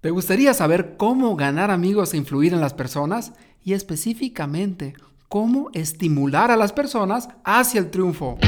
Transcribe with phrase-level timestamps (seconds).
[0.00, 3.34] ¿Te gustaría saber cómo ganar amigos e influir en las personas?
[3.62, 4.94] Y específicamente,
[5.28, 8.38] cómo estimular a las personas hacia el triunfo.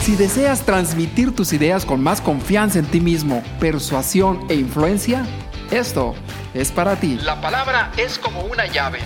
[0.00, 5.24] Si deseas transmitir tus ideas con más confianza en ti mismo, persuasión e influencia,
[5.70, 6.16] esto
[6.52, 7.16] es para ti.
[7.22, 8.98] La palabra es como una llave.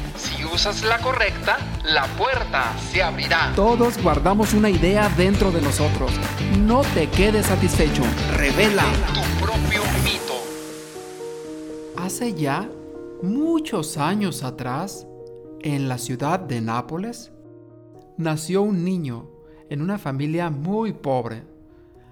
[0.53, 3.52] Usas la correcta, la puerta se abrirá.
[3.57, 6.12] Todos guardamos una idea dentro de nosotros.
[6.59, 8.02] No te quedes satisfecho.
[8.37, 8.84] Revela
[9.15, 10.34] tu propio mito.
[11.96, 12.69] Hace ya
[13.23, 15.07] muchos años atrás,
[15.60, 17.32] en la ciudad de Nápoles,
[18.19, 19.30] nació un niño
[19.71, 21.45] en una familia muy pobre.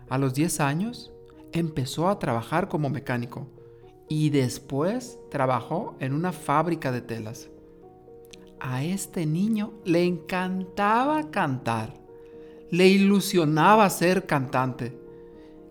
[0.09, 1.13] A los 10 años,
[1.53, 3.49] empezó a trabajar como mecánico
[4.09, 7.51] y después trabajó en una fábrica de telas.
[8.61, 11.95] A este niño le encantaba cantar,
[12.71, 15.01] le ilusionaba ser cantante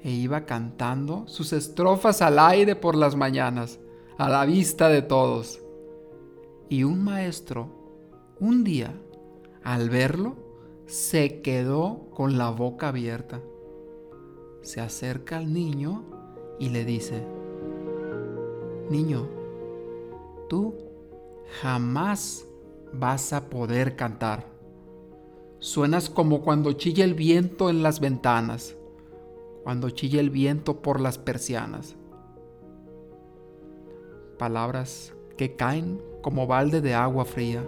[0.02, 3.80] e iba cantando sus estrofas al aire por las mañanas,
[4.18, 5.62] a la vista de todos.
[6.68, 7.70] Y un maestro,
[8.40, 9.00] un día,
[9.64, 10.36] al verlo,
[10.88, 13.40] se quedó con la boca abierta.
[14.62, 16.04] Se acerca al niño
[16.60, 17.24] y le dice,
[18.90, 19.28] Niño,
[20.50, 20.76] tú
[21.62, 22.49] jamás
[22.94, 24.46] vas a poder cantar.
[25.60, 28.76] Suenas como cuando chilla el viento en las ventanas,
[29.64, 31.96] cuando chilla el viento por las persianas.
[34.38, 37.64] Palabras que caen como balde de agua fría,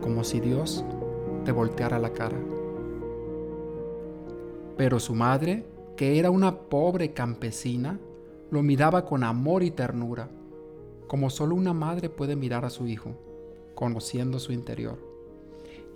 [0.00, 0.84] como si Dios
[1.44, 2.38] te volteara la cara.
[4.76, 5.64] Pero su madre,
[5.96, 7.98] que era una pobre campesina,
[8.50, 10.28] lo miraba con amor y ternura,
[11.06, 13.12] como solo una madre puede mirar a su hijo,
[13.74, 14.98] conociendo su interior.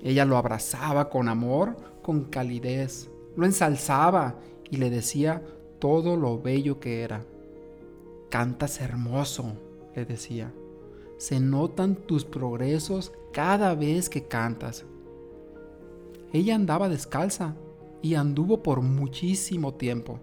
[0.03, 4.37] Ella lo abrazaba con amor, con calidez, lo ensalzaba
[4.71, 5.43] y le decía
[5.79, 7.25] todo lo bello que era.
[8.31, 9.53] Cantas hermoso,
[9.95, 10.53] le decía.
[11.17, 14.85] Se notan tus progresos cada vez que cantas.
[16.33, 17.57] Ella andaba descalza
[18.03, 20.21] y anduvo por muchísimo tiempo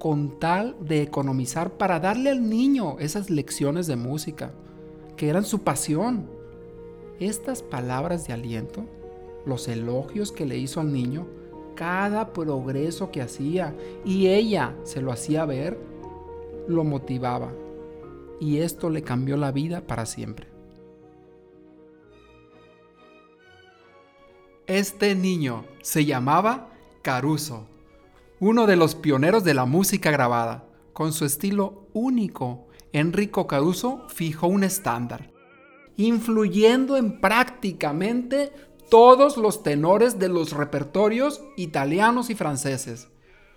[0.00, 4.52] con tal de economizar para darle al niño esas lecciones de música,
[5.14, 6.26] que eran su pasión.
[7.20, 8.84] Estas palabras de aliento,
[9.46, 11.26] los elogios que le hizo al niño,
[11.76, 15.78] cada progreso que hacía y ella se lo hacía ver,
[16.66, 17.52] lo motivaba.
[18.40, 20.48] Y esto le cambió la vida para siempre.
[24.66, 26.70] Este niño se llamaba
[27.02, 27.66] Caruso
[28.40, 30.64] uno de los pioneros de la música grabada.
[30.94, 35.30] Con su estilo único, Enrico Caruso fijó un estándar,
[36.06, 38.52] influyendo en prácticamente
[38.88, 43.08] todos los tenores de los repertorios italianos y franceses.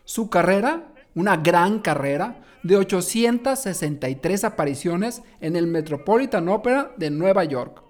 [0.05, 7.83] Su carrera, una gran carrera, de 863 apariciones en el Metropolitan Opera de Nueva York.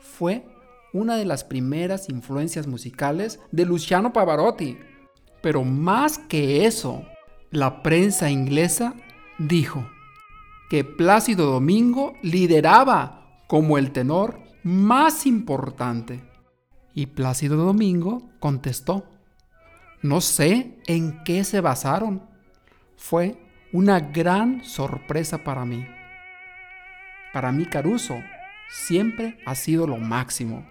[0.00, 0.46] Fue
[0.92, 4.78] una de las primeras influencias musicales de Luciano Pavarotti,
[5.42, 7.04] pero más que eso,
[7.50, 8.94] la prensa inglesa
[9.38, 9.88] dijo
[10.68, 13.19] que Plácido Domingo lideraba
[13.50, 16.22] como el tenor más importante.
[16.94, 19.04] Y Plácido Domingo contestó,
[20.02, 22.22] no sé en qué se basaron.
[22.96, 25.84] Fue una gran sorpresa para mí.
[27.32, 28.22] Para mí Caruso
[28.68, 30.64] siempre ha sido lo máximo.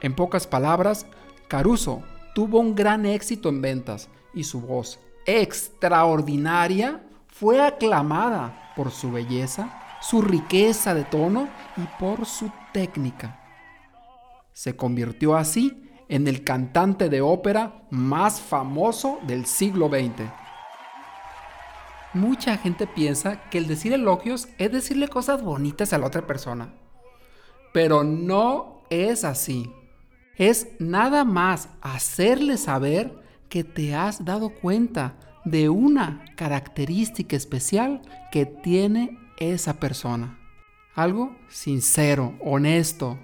[0.00, 1.04] En pocas palabras,
[1.48, 2.02] Caruso
[2.34, 9.81] tuvo un gran éxito en ventas y su voz extraordinaria fue aclamada por su belleza,
[10.02, 11.48] su riqueza de tono
[11.78, 13.40] y por su técnica.
[14.52, 20.28] Se convirtió así en el cantante de ópera más famoso del siglo XX.
[22.12, 26.74] Mucha gente piensa que el decir elogios es decirle cosas bonitas a la otra persona,
[27.72, 29.72] pero no es así
[30.36, 33.14] es nada más hacerle saber
[33.48, 39.18] que te has dado cuenta de una característica especial que tiene
[39.50, 40.38] esa persona.
[40.94, 43.18] Algo sincero, honesto.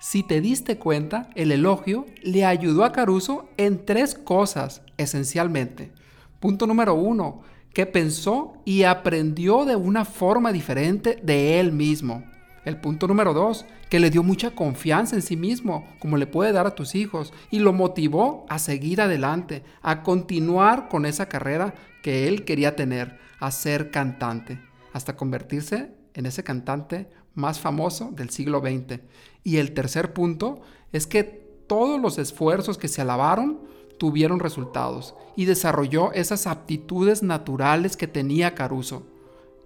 [0.00, 5.92] Si te diste cuenta, el elogio le ayudó a Caruso en tres cosas, esencialmente.
[6.40, 7.42] Punto número uno,
[7.72, 12.24] que pensó y aprendió de una forma diferente de él mismo.
[12.64, 16.52] El punto número dos, que le dio mucha confianza en sí mismo, como le puede
[16.52, 21.74] dar a tus hijos, y lo motivó a seguir adelante, a continuar con esa carrera
[22.02, 24.58] que él quería tener, a ser cantante,
[24.96, 29.00] hasta convertirse en ese cantante más famoso del siglo XX.
[29.44, 31.22] Y el tercer punto es que
[31.66, 33.60] todos los esfuerzos que se alabaron
[33.98, 39.02] tuvieron resultados y desarrolló esas aptitudes naturales que tenía Caruso,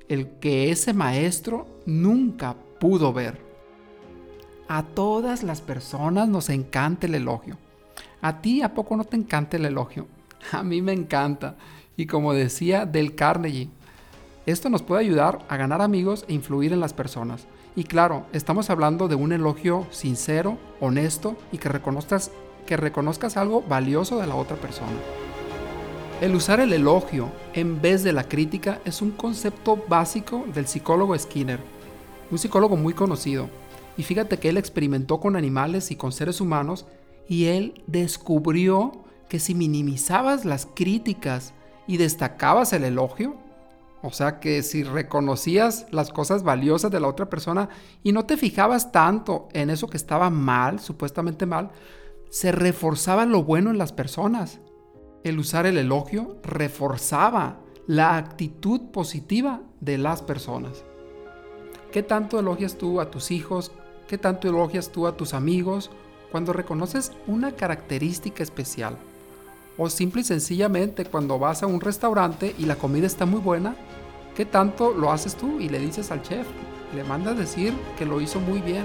[0.09, 3.41] el que ese maestro nunca pudo ver.
[4.67, 7.57] A todas las personas nos encanta el elogio.
[8.21, 10.09] ¿A ti a poco no te encanta el elogio?
[10.51, 11.57] A mí me encanta.
[11.97, 13.71] Y como decía Del Carnegie,
[14.51, 17.47] esto nos puede ayudar a ganar amigos e influir en las personas.
[17.77, 22.31] Y claro, estamos hablando de un elogio sincero, honesto y que reconozcas,
[22.67, 24.93] que reconozcas algo valioso de la otra persona.
[26.21, 31.19] El usar el elogio en vez de la crítica es un concepto básico del psicólogo
[31.19, 31.61] Skinner,
[32.31, 33.49] un psicólogo muy conocido.
[33.97, 36.87] Y fíjate que él experimentó con animales y con seres humanos
[37.27, 41.55] y él descubrió que si minimizabas las críticas
[41.87, 43.37] y destacabas el elogio,
[44.03, 47.69] o sea que si reconocías las cosas valiosas de la otra persona
[48.03, 51.71] y no te fijabas tanto en eso que estaba mal, supuestamente mal,
[52.31, 54.61] se reforzaba lo bueno en las personas.
[55.23, 60.85] El usar el elogio reforzaba la actitud positiva de las personas.
[61.93, 63.73] ¿Qué tanto elogias tú a tus hijos?
[64.09, 65.91] ¿Qué tanto elogias tú a tus amigos
[66.31, 68.97] cuando reconoces una característica especial?
[69.83, 73.75] O simple y sencillamente cuando vas a un restaurante y la comida está muy buena,
[74.37, 76.47] ¿qué tanto lo haces tú y le dices al chef?
[76.95, 78.85] Le mandas decir que lo hizo muy bien.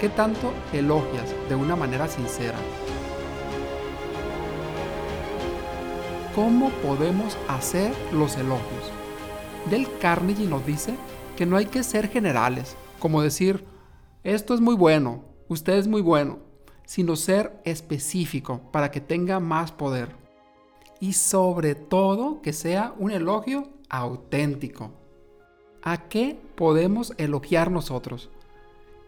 [0.00, 2.58] ¿Qué tanto elogias de una manera sincera?
[6.34, 8.90] ¿Cómo podemos hacer los elogios?
[9.70, 10.96] Del Carnegie nos dice
[11.36, 13.64] que no hay que ser generales, como decir,
[14.24, 16.40] esto es muy bueno, usted es muy bueno,
[16.84, 20.08] sino ser específico para que tenga más poder.
[21.00, 24.90] Y sobre todo que sea un elogio auténtico.
[25.82, 28.30] ¿A qué podemos elogiar nosotros?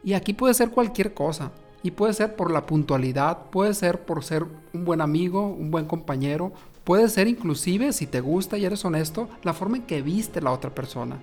[0.04, 1.52] Y aquí puede ser cualquier cosa.
[1.82, 5.84] Y puede ser por la puntualidad, puede ser por ser un buen amigo, un buen
[5.84, 6.52] compañero,
[6.84, 10.50] puede ser inclusive, si te gusta y eres honesto, la forma en que viste la
[10.52, 11.18] otra persona.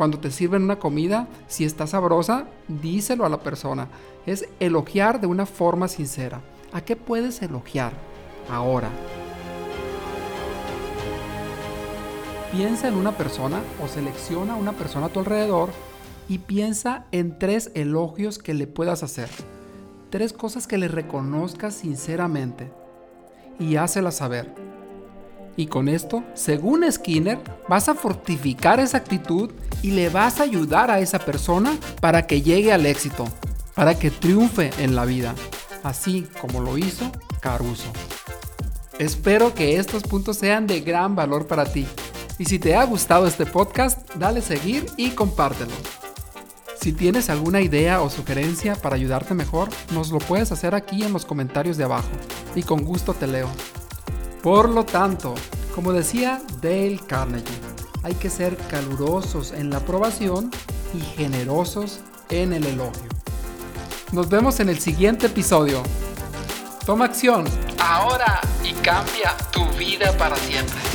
[0.00, 3.88] Cuando te sirven una comida, si está sabrosa, díselo a la persona.
[4.24, 6.40] Es elogiar de una forma sincera.
[6.72, 7.92] ¿A qué puedes elogiar
[8.50, 8.88] ahora?
[12.50, 15.68] Piensa en una persona o selecciona a una persona a tu alrededor
[16.30, 19.28] y piensa en tres elogios que le puedas hacer.
[20.08, 22.72] Tres cosas que le reconozcas sinceramente
[23.58, 24.54] y hácelas saber.
[25.56, 27.38] Y con esto, según Skinner,
[27.68, 29.50] vas a fortificar esa actitud
[29.82, 33.26] y le vas a ayudar a esa persona para que llegue al éxito,
[33.74, 35.34] para que triunfe en la vida,
[35.82, 37.10] así como lo hizo
[37.40, 37.90] Caruso.
[38.98, 41.86] Espero que estos puntos sean de gran valor para ti.
[42.38, 45.72] Y si te ha gustado este podcast, dale seguir y compártelo.
[46.80, 51.12] Si tienes alguna idea o sugerencia para ayudarte mejor, nos lo puedes hacer aquí en
[51.12, 52.08] los comentarios de abajo
[52.54, 53.48] y con gusto te leo.
[54.42, 55.34] Por lo tanto,
[55.74, 57.69] como decía Dale Carnegie,
[58.02, 60.50] hay que ser calurosos en la aprobación
[60.94, 62.00] y generosos
[62.30, 63.08] en el elogio.
[64.12, 65.82] Nos vemos en el siguiente episodio.
[66.86, 67.44] Toma acción.
[67.78, 70.89] Ahora y cambia tu vida para siempre.